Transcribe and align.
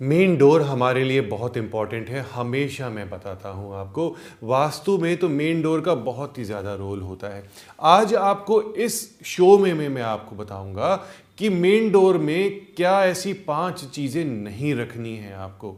Main 0.00 0.36
door 0.36 0.62
हमारे 0.62 1.02
लिए 1.04 1.20
बहुत 1.20 1.56
इंपॉर्टेंट 1.56 2.08
है। 2.08 2.20
हमेशा 2.20 2.88
मैं 2.90 3.10
बताता 3.10 3.48
हूँ 3.48 3.74
आपको, 3.74 4.16
वास्तु 4.42 4.96
में 4.98 5.16
तो 5.16 5.28
मेन 5.28 5.62
डोर 5.62 5.80
का 5.80 5.94
बहुत 5.94 6.38
ही 6.38 6.44
ज़्यादा 6.44 6.74
रोल 6.74 7.00
होता 7.00 7.28
है। 7.28 7.42
आज 7.80 8.14
आपको 8.14 8.60
इस 8.62 9.18
शो 9.24 9.58
में, 9.58 9.72
मैं 9.74 9.88
मैं 9.88 10.02
आपको 10.02 10.36
बताऊँगा 10.36 10.94
कि 11.38 11.48
मेन 11.48 11.90
डोर 11.90 12.18
में 12.18 12.66
क्या 12.76 13.04
ऐसी 13.04 13.32
पाँच 13.32 13.84
चीज़ें 13.84 14.24
नहीं 14.24 14.74
रखनी 14.74 15.16
है 15.16 15.34
आपको। 15.34 15.76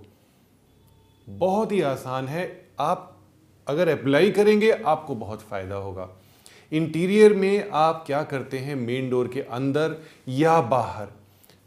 बहुत 1.29 1.73
ही 1.73 1.81
आसान 1.81 2.29
है। 2.29 2.69
आप 2.81 3.17
अगर 3.67 3.89
अप्लाई 3.89 4.31
करेंगे, 4.31 4.71
आपको 4.71 5.15
बहुत 5.15 5.43
फ़ायदा 5.43 5.75
होगा। 5.75 6.09
इंटीरियर 6.73 7.35
में 7.35 7.71
आप 7.71 8.05
क्या 8.07 8.23
करते 8.23 8.59
हैं? 8.59 8.77
मेन 8.77 9.11
डोर 9.11 9.29
के 9.29 9.41
अंदर 9.41 9.97
या 10.29 10.61
बाहर 10.61 11.09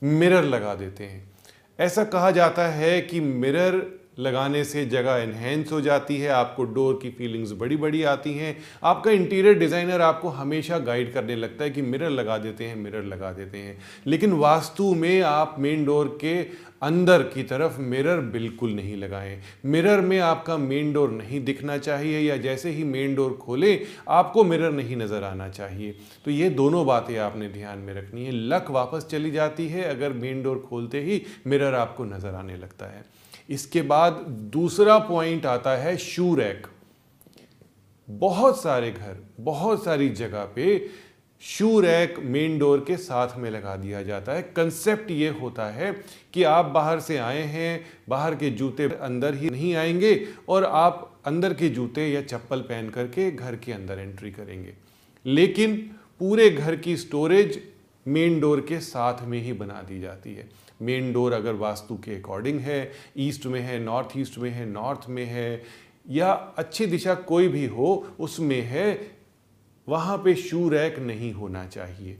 मिरर 0.01 0.43
लगा 0.43 0.75
देते 0.75 1.03
हैं। 1.03 1.32
ऐसा 1.79 2.03
कहा 2.03 2.31
जाता 2.31 2.67
है 2.67 3.01
कि 3.01 3.19
मिरर 3.19 3.81
लगाने 4.19 4.63
से 4.63 4.85
जगह 4.85 5.17
इन्हेंस 5.17 5.71
हो 5.71 5.79
जाती 5.81 6.17
है, 6.17 6.29
आपको 6.29 6.63
डोर 6.63 6.99
की 7.01 7.09
फीलिंग्स 7.09 7.51
बड़ी 7.51 7.75
बड़ी 7.75 8.03
आती 8.03 8.33
हैं। 8.33 8.55
आपका 8.83 9.11
इंटीरियर 9.11 9.57
डिज़ाइनर 9.59 10.01
आपको 10.01 10.29
हमेशा 10.29 10.77
गाइड 10.79 11.13
करने 11.13 11.35
लगता 11.35 11.63
है 11.63 11.69
कि 11.69 11.81
मिरर 11.81 12.09
लगा 12.09 12.37
देते 12.37 12.63
हैं 12.63 12.75
मिरर 12.75 13.03
लगा 13.03 13.31
देते 13.31 13.57
हैं। 13.57 13.77
लेकिन 14.07 14.33
वास्तु 14.33 14.93
में 14.93 15.21
आप 15.21 15.55
मेन 15.59 15.85
डोर 15.85 16.17
के 16.21 16.41
अंदर 16.81 17.21
की 17.23 17.43
तरफ़ 17.43 17.79
मिरर 17.79 18.19
बिल्कुल 18.31 18.71
नहीं 18.71 18.95
लगाएँ। 18.97 19.39
मिरर 19.65 20.01
में 20.01 20.17
आपका 20.19 20.57
मेन 20.57 20.91
डोर 20.93 21.11
नहीं 21.11 21.43
दिखना 21.45 21.77
चाहिए 21.77 22.19
या 22.19 22.37
जैसे 22.37 22.69
ही 22.69 22.83
मेन 22.83 23.15
डोर 23.15 23.33
खोले, 23.41 23.79
आपको 24.09 24.43
मिरर 24.43 24.71
नहीं 24.71 24.97
नज़र 24.97 25.23
आना 25.23 25.49
चाहिए। 25.49 25.95
तो 26.25 26.31
ये 26.31 26.49
दोनों 26.49 26.85
बातें 26.85 27.17
आपने 27.17 27.49
ध्यान 27.49 27.79
में 27.79 27.93
रखनी 27.93 28.25
है। 28.25 28.31
लक 28.31 28.71
वापस 28.71 29.07
चली 29.11 29.31
जाती 29.31 29.67
है, 29.67 29.83
अगर 29.85 30.13
मेन 30.13 30.43
डोर 30.43 30.65
खोलते 30.69 31.01
ही 31.01 31.21
मिरर 31.47 31.73
आपको 31.73 32.05
नज़र 32.05 32.35
आने 32.35 32.57
लगता 32.57 32.85
है। 32.85 33.05
इसके 33.49 33.81
बाद 33.81 34.13
दूसरा 34.53 34.97
पॉइंट 34.99 35.45
आता 35.45 35.71
है 35.71 35.97
शू 35.97 36.35
रैक 36.35 36.67
बहुत 38.07 38.61
सारे 38.61 38.91
घर, 38.91 39.17
बहुत 39.39 39.83
सारी 39.83 40.09
जगह 40.09 40.45
पे 40.45 40.89
शू 41.41 41.79
रैक 41.79 42.15
मेन 42.19 42.57
डोर 42.59 42.83
के 42.87 42.97
साथ 42.97 43.37
में 43.37 43.49
लगा 43.51 43.75
दिया 43.75 44.03
जाता 44.03 44.31
है। 44.31 44.41
कंसेप्ट 44.41 45.11
ये 45.11 45.29
होता 45.29 45.65
है 45.65 45.91
कि 46.33 46.43
आप 46.43 46.65
बाहर 46.65 46.99
से 46.99 47.17
आए 47.17 47.41
हैं, 47.41 47.85
बाहर 48.09 48.35
के 48.35 48.49
जूते 48.49 48.83
अंदर 48.83 49.35
ही 49.35 49.49
नहीं 49.49 49.75
आएँगे 49.75 50.27
और 50.49 50.63
आप 50.63 51.21
अंदर 51.25 51.53
के 51.53 51.69
जूते 51.69 52.07
या 52.07 52.21
चप्पल 52.21 52.61
पहन 52.61 52.89
करके 52.89 53.31
घर 53.31 53.55
के 53.55 53.73
अंदर 53.73 53.99
एंट्री 53.99 54.31
करेंगे। 54.31 54.73
लेकिन 55.25 55.75
पूरे 56.19 56.49
घर 56.49 56.75
की 56.75 56.97
स्टोरेज 56.97 57.61
मेन 58.07 58.39
डोर 58.39 58.61
के 58.61 58.79
साथ 58.79 59.23
में 59.23 59.39
ही 59.41 59.53
बना 59.53 59.81
दी 59.81 60.01
जाती 60.01 60.33
है। 60.35 60.49
मेन 60.83 61.13
डोर 61.13 61.33
अगर 61.33 61.53
वास्तु 61.53 61.95
के 61.95 62.15
अकॉर्डिंग 62.15 62.59
है, 62.59 62.91
ईस्ट 63.17 63.45
में 63.45 63.61
है, 63.61 63.79
नॉर्थ 63.79 64.09
ईस्ट 64.17 64.37
में 64.37 64.49
है, 64.49 64.65
नॉर्थ 64.65 65.09
में 65.09 65.25
है, 65.25 65.63
या 66.09 66.31
अच्छी 66.31 66.85
दिशा 66.85 67.15
कोई 67.15 67.47
भी 67.47 67.65
हो, 67.65 68.07
उसमें 68.19 68.61
है, 68.61 69.11
वहाँ 69.89 70.17
पे 70.17 70.35
शू 70.35 70.69
रैक 70.69 70.99
नहीं 70.99 71.33
होना 71.33 71.65
चाहिए। 71.67 72.17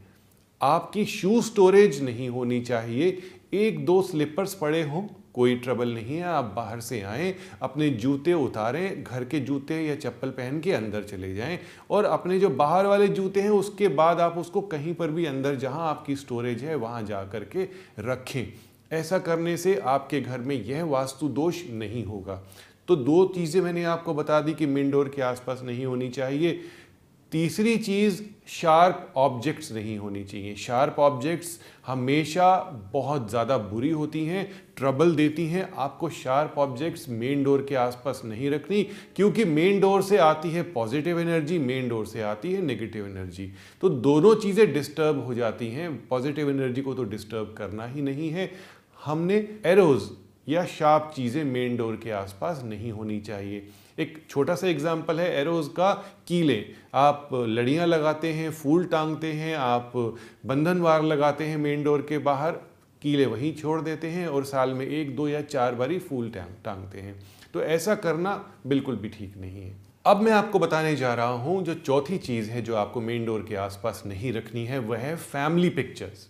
आपकी 0.61 1.05
शू 1.05 1.41
स्टोरेज 1.41 2.03
नहीं 2.03 2.29
होनी 2.29 2.61
चाहिए। 2.61 3.17
एक 3.53 3.85
दो 3.85 4.01
स्लीपर्स 4.01 4.53
पड़े 4.53 4.83
हों 4.83 5.07
कोई 5.33 5.55
ट्रबल 5.55 5.93
नहीं 5.93 6.17
है, 6.17 6.23
आप 6.23 6.53
बाहर 6.55 6.79
से 6.79 7.01
आएँ, 7.01 7.33
अपने 7.61 7.89
जूते 7.89 8.33
उतारें, 8.33 9.03
घर 9.03 9.23
के 9.23 9.39
जूते 9.39 9.81
या 9.81 9.95
चप्पल 9.95 10.29
पहन 10.29 10.59
के 10.59 10.71
अंदर 10.71 11.03
चले 11.03 11.33
जाएँ 11.35 11.59
और 11.89 12.05
अपने 12.05 12.39
जो 12.39 12.49
बाहर 12.49 12.85
वाले 12.85 13.07
जूते 13.07 13.41
हैं, 13.41 13.49
उसके 13.49 13.87
बाद 13.87 14.19
आप 14.19 14.37
उसको 14.37 14.61
कहीं 14.61 14.93
पर 14.93 15.11
भी 15.11 15.25
अंदर 15.25 15.55
जहाँ 15.55 15.89
आपकी 15.89 16.15
स्टोरेज 16.15 16.63
है, 16.63 16.75
वहाँ 16.75 17.03
जा 17.03 17.23
कर 17.23 17.43
के 17.43 17.67
रखें। 17.99 18.53
ऐसा 18.91 19.19
करने 19.19 19.57
से 19.57 19.75
आपके 19.75 20.21
घर 20.21 20.39
में 20.39 20.55
यह 20.63 20.83
वास्तु 20.83 21.27
दोष 21.27 21.61
नहीं 21.69 22.05
होगा। 22.05 22.41
तो 22.87 22.95
दो 22.95 23.25
चीज़ें 23.35 23.61
मैंने 23.61 23.83
आपको 23.83 24.13
बता 24.13 24.39
दी 24.41 24.53
कि 24.53 24.65
मेन 24.65 24.91
डोर 24.91 25.09
के 25.09 25.21
आसपास 25.21 25.61
नहीं 25.63 25.85
होनी 25.85 26.09
चाहिए। 26.09 26.59
तीसरी 27.33 27.75
चीज़ 27.77 28.21
शार्प 28.49 29.13
ऑब्जेक्ट्स 29.17 29.71
नहीं 29.71 29.97
होनी 29.97 30.23
चाहिए। 30.23 30.55
शार्प 30.55 30.99
ऑब्जेक्ट्स 30.99 31.59
हमेशा 31.87 32.49
बहुत 32.93 33.29
ज़्यादा 33.29 33.57
बुरी 33.57 33.89
होती 33.91 34.23
हैं 34.25 34.45
ट्रबल 34.77 35.15
देती 35.15 35.45
हैं। 35.47 35.67
आपको 35.75 36.09
शार्प 36.11 36.57
ऑब्जेक्ट्स 36.57 37.07
मेन 37.11 37.43
डोर 37.43 37.65
के 37.69 37.75
आसपास 37.75 38.21
नहीं 38.25 38.49
रखनी, 38.51 38.83
क्योंकि 39.15 39.45
मेन 39.45 39.79
डोर 39.79 40.01
से 40.01 40.17
आती 40.19 40.49
है 40.49 40.63
पॉजिटिव 40.73 41.19
एनर्जी 41.19 41.57
मेन 41.59 41.87
डोर 41.89 42.05
से 42.05 42.21
आती 42.23 42.53
है 42.53 42.61
नेगेटिव 42.61 43.05
एनर्जी 43.07 43.51
तो 43.81 43.89
दोनों 43.89 44.35
चीज़ें 44.35 44.73
डिस्टर्ब 44.73 45.25
हो 45.25 45.33
जाती 45.33 45.69
हैं। 45.69 45.95
पॉजिटिव 46.07 46.49
एनर्जी 46.49 46.81
को 46.81 46.93
तो 46.93 47.03
डिस्टर्ब 47.05 47.55
करना 47.57 47.87
ही 47.87 48.01
नहीं 48.01 48.29
है। 48.29 48.49
हमने 48.99 49.47
एरोज़ 49.65 50.09
या 50.47 50.65
शार्प 50.65 51.11
चीज़ें 51.15 51.43
मेन 51.43 51.77
डोर 51.77 51.95
के 51.95 52.11
आसपास 52.11 52.61
नहीं 52.63 52.91
होनी 52.91 53.19
चाहिए। 53.21 53.67
एक 53.99 54.17
छोटा 54.29 54.55
सा 54.55 54.67
एग्ज़ाम्पल 54.67 55.19
है 55.19 55.29
एरोज़ 55.31 55.69
का 55.69 55.91
कीले। 56.27 56.63
आप 56.95 57.29
लड़ियाँ 57.33 57.87
लगाते 57.87 58.33
हैं, 58.33 58.51
फूल 58.51 58.85
टांगते 58.85 59.31
हैं, 59.33 59.55
आप 59.55 59.91
बंधनवार 60.45 61.03
लगाते 61.03 61.45
हैं 61.45 61.57
मेन 61.57 61.83
डोर 61.83 62.05
के 62.09 62.17
बाहर, 62.19 62.51
कीले 63.01 63.25
वहीं 63.25 63.53
छोड़ 63.55 63.79
देते 63.81 64.09
हैं 64.09 64.27
और 64.27 64.43
साल 64.45 64.73
में 64.73 64.85
एक, 64.85 65.15
दो 65.15 65.27
या 65.27 65.41
चार 65.43 65.75
बारी 65.75 65.99
फूल 65.99 66.29
टांग 66.29 66.55
टांगते 66.65 66.99
हैं। 66.99 67.15
तो 67.53 67.61
ऐसा 67.61 67.95
करना 67.95 68.35
बिल्कुल 68.67 68.95
भी 68.95 69.09
ठीक 69.09 69.37
नहीं 69.37 69.63
है। 69.63 69.75
अब 70.05 70.21
मैं 70.21 70.31
आपको 70.31 70.59
बताने 70.59 70.95
जा 70.95 71.13
रहा 71.13 71.33
हूँ 71.39 71.63
जो 71.63 71.73
चौथी 71.75 72.17
चीज़ 72.17 72.49
है 72.51 72.61
जो 72.61 72.75
आपको 72.75 73.01
मेन 73.01 73.25
डोर 73.25 73.45
के 73.49 73.55
आसपास 73.55 74.03
नहीं 74.05 74.33
रखनी 74.33 74.65
है, 74.65 74.79
वह 74.79 74.97
है 74.97 75.15
फैमिली 75.15 75.69
पिक्चर्स 75.69 76.27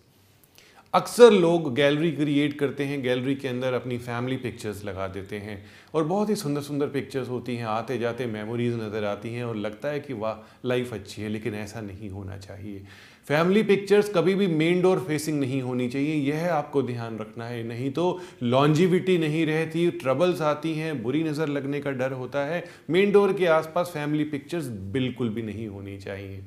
अक्सर 0.94 1.32
लोग 1.32 1.74
गैलरी 1.76 2.12
क्रिएट 2.12 2.58
करते 2.58 2.84
हैं, 2.84 3.02
गैलरी 3.04 3.34
के 3.36 3.48
अंदर 3.48 3.74
अपनी 3.74 3.98
फैमिली 3.98 4.36
पिक्चर्स 4.38 4.84
लगा 4.86 5.08
देते 5.08 5.38
हैं 5.38 5.64
और 5.94 6.04
बहुत 6.04 6.30
ही 6.30 6.36
सुंदर 6.36 6.62
सुंदर 6.62 6.88
पिक्चर्स 6.88 7.30
होती 7.30 7.56
हैं 7.56 7.66
आते 7.66 7.98
जाते 7.98 8.26
मेमोरीज 8.26 8.74
नज़र 8.76 9.04
आती 9.04 9.34
हैं 9.34 9.44
और 9.44 9.56
लगता 9.56 9.90
है 9.90 10.00
कि 10.00 10.14
वाह, 10.14 10.36
लाइफ 10.66 10.94
अच्छी 10.94 11.22
है, 11.22 11.30
लेकिन 11.30 11.56
ऐसा 11.56 11.82
नहीं 11.82 12.10
होना 12.10 12.38
चाहिए। 12.38 12.84
फैमिली 13.28 13.64
पिक्चर्स 13.64 14.10
कभी 14.10 14.36
भी 14.36 14.48
मेन 14.50 14.82
डोर 14.82 15.00
फेसिंग 15.00 15.40
नहीं 15.40 15.62
होनी 15.62 15.88
चाहिए, 15.90 16.16
यह 16.26 16.54
आपको 16.54 16.84
ध्यान 16.84 17.18
रखना 17.20 17.46
है। 17.46 17.64
नहीं 17.64 17.90
तो 17.92 18.20
लॉन्जिविटी 18.44 19.18
नहीं 19.18 19.46
रहती 19.46 19.90
ट्रबल्स 19.94 20.42
आती 20.44 20.74
हैं, 20.74 21.02
बुरी 21.04 21.24
नज़र 21.24 21.48
लगने 21.48 21.80
का 21.82 21.92
डर 21.94 22.12
होता 22.12 22.46
है। 22.46 22.64
मेन 22.90 23.12
डोर 23.12 23.34
के 23.34 23.46
आसपास 23.48 23.92
फैमिली 23.94 24.24
पिक्चर्स 24.26 24.68
बिल्कुल 24.94 25.30
भी 25.30 25.42
नहीं 25.42 25.68
होनी 25.68 25.98
चाहिए। 25.98 26.44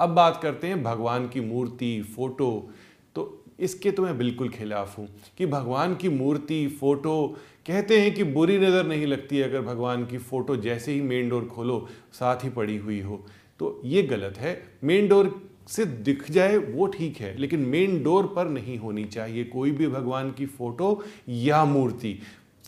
अब 0.00 0.14
बात 0.14 0.40
करते 0.42 0.66
हैं 0.66 0.82
भगवान 0.82 1.28
की 1.28 1.40
मूर्ति, 1.42 2.00
फ़ोटो 2.16 2.70
तो 3.14 3.42
इसके 3.60 3.90
तो 3.90 4.02
मैं 4.02 4.16
बिल्कुल 4.18 4.48
खिलाफ 4.48 4.98
हूँ। 4.98 5.08
कि 5.38 5.46
भगवान 5.46 5.94
की 5.94 6.08
मूर्ति, 6.08 6.66
फ़ोटो, 6.80 7.36
कहते 7.66 8.00
हैं 8.00 8.14
कि 8.14 8.24
बुरी 8.24 8.58
नज़र 8.58 8.86
नहीं 8.86 9.06
लगती 9.06 9.40
अगर 9.40 9.60
भगवान 9.60 10.06
की 10.06 10.18
फ़ोटो 10.18 10.56
जैसे 10.56 10.92
ही 10.92 11.00
मेन 11.00 11.28
डोर 11.28 11.44
खोलो, 11.44 11.88
साथ 12.12 12.44
ही 12.44 12.48
पड़ी 12.48 12.76
हुई 12.76 13.00
हो। 13.00 13.24
तो 13.58 13.80
ये 13.84 14.02
गलत 14.02 14.38
है। 14.38 14.62
मेन 14.84 15.08
डोर 15.08 15.50
से 15.68 15.84
दिख 15.84 16.30
जाए 16.30 16.56
वो 16.56 16.86
ठीक 16.86 17.16
है, 17.16 17.36
लेकिन 17.38 17.60
मेन 17.60 18.02
डोर 18.02 18.26
पर 18.26 18.48
नहीं 18.48 18.78
होनी 18.78 19.04
चाहिए 19.04 19.44
कोई 19.44 19.70
भी 19.70 19.86
भगवान 19.86 20.30
की 20.30 20.46
फ़ोटो 20.46 21.04
या 21.28 21.64
मूर्ति। 21.64 22.18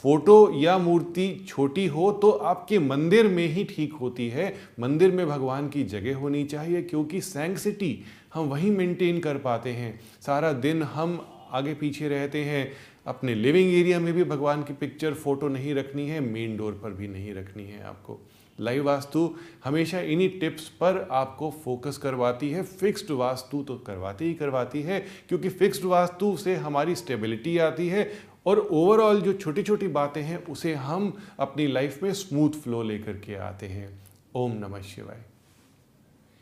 फ़ोटो 0.03 0.53
या 0.54 0.76
मूर्ति 0.78 1.44
छोटी 1.48 1.86
हो 1.86 2.10
तो 2.12 2.31
आपके 2.31 2.78
मंदिर 2.78 3.28
में 3.28 3.47
ही 3.47 3.64
ठीक 3.64 3.92
होती 3.92 4.28
है। 4.28 4.54
मंदिर 4.81 5.10
में 5.10 5.26
भगवान 5.26 5.69
की 5.69 5.82
जगह 5.84 6.16
होनी 6.16 6.44
चाहिए 6.44 6.82
क्योंकि 6.82 7.20
सैंक्सिटी 7.20 7.98
हम 8.34 8.48
वहीं 8.48 8.70
मेंटेन 8.70 9.20
कर 9.20 9.38
पाते 9.38 9.70
हैं। 9.70 9.98
सारा 10.20 10.53
दिन 10.53 10.82
हम 10.82 11.20
आगे 11.52 11.75
पीछे 11.75 12.08
रहते 12.08 12.44
हैं। 12.44 12.70
अपने 13.06 13.34
लिविंग 13.34 13.75
एरिया 13.75 14.00
में 14.00 14.12
भी 14.14 14.25
भगवान 14.25 14.62
की 14.62 14.72
पिक्चर 14.72 15.14
फ़ोटो 15.14 15.49
नहीं 15.49 15.75
रखनी 15.75 16.08
है 16.08 16.20
मेन 16.20 16.56
डोर 16.56 16.72
पर 16.72 16.90
भी 16.90 17.08
नहीं 17.08 17.34
रखनी 17.34 17.64
है 17.64 17.82
आपको। 17.82 18.20
लाइव 18.58 18.84
वास्तु 18.84 19.20
हमेशा 19.64 20.00
इन्हीं 20.00 20.28
टिप्स 20.40 20.69
पर 20.81 21.06
आपको 21.11 21.50
फोकस 21.64 21.96
करवाती 21.96 22.50
है। 22.50 22.62
फिक्स्ड 22.62 23.11
वास्तु 23.11 23.62
तो 23.62 23.76
करवाती 23.76 24.25
ही 24.25 24.34
करवाती 24.34 24.82
है, 24.82 24.99
क्योंकि 25.28 25.49
फिक्स्ड 25.49 25.84
वास्तु 25.84 26.37
से 26.37 26.55
हमारी 26.56 26.94
स्टेबिलिटी 26.94 27.56
आती 27.58 27.88
है। 27.88 28.11
और 28.46 28.58
ओवरऑल 28.58 29.20
जो 29.20 29.32
छोटी 29.32 29.62
छोटी 29.62 29.88
बातें 29.88 30.23
हैं, 30.23 30.44
उसे 30.46 30.75
हम 30.75 31.12
अपनी 31.40 31.67
लाइफ 31.67 32.02
में 32.02 32.12
स्मूथ 32.14 32.61
फ्लो 32.62 32.82
लेकर 32.82 33.19
के 33.19 33.35
आते 33.44 33.67
हैं। 33.69 33.88
ओम 34.35 34.52
नमः 34.52 34.82
शिवाय। 34.82 35.23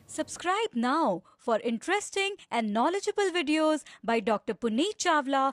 Subscribe 0.08 0.70
now 0.76 1.19
for 1.46 1.60
interesting 1.60 2.37
and 2.52 2.70
knowledgeable 2.70 3.31
videos 3.31 3.84
by 4.04 4.20
doctor 4.20 4.52
Puneet 4.52 4.96
Chawla 4.98 5.44